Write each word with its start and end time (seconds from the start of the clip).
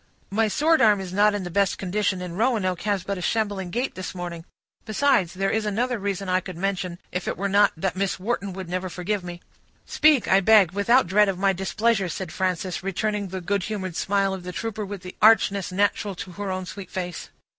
"My 0.31 0.47
sword 0.47 0.81
arm 0.81 0.99
is 0.99 1.13
not 1.13 1.35
in 1.35 1.43
the 1.43 1.51
best 1.51 1.77
condition, 1.77 2.23
and 2.23 2.35
Roanoke 2.35 2.81
has 2.81 3.03
but 3.03 3.19
a 3.19 3.21
shambling 3.21 3.69
gait 3.69 3.93
this 3.93 4.15
morning; 4.15 4.45
besides, 4.83 5.35
there 5.35 5.51
is 5.51 5.63
another 5.63 5.99
reason 5.99 6.27
I 6.27 6.39
could 6.39 6.57
mention, 6.57 6.97
if 7.11 7.27
it 7.27 7.37
were 7.37 7.47
not 7.47 7.71
that 7.77 7.95
Miss 7.95 8.19
Wharton 8.19 8.51
would 8.53 8.67
never 8.67 8.89
forgive 8.89 9.23
me." 9.23 9.41
"Speak, 9.85 10.27
I 10.27 10.39
beg, 10.39 10.71
without 10.71 11.05
dread 11.05 11.29
of 11.29 11.37
my 11.37 11.53
displeasure," 11.53 12.09
said 12.09 12.31
Frances, 12.31 12.81
returning 12.81 13.27
the 13.27 13.41
good 13.41 13.61
humored 13.65 13.95
smile 13.95 14.33
of 14.33 14.41
the 14.41 14.51
trooper, 14.51 14.87
with 14.87 15.03
the 15.03 15.15
archness 15.21 15.71
natural 15.71 16.15
to 16.15 16.31
her 16.31 16.49
own 16.49 16.65
sweet 16.65 16.89
face. 16.89 17.29